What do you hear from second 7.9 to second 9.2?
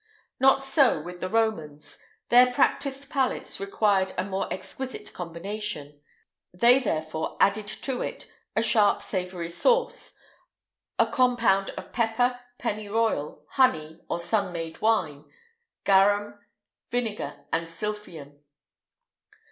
it a sharp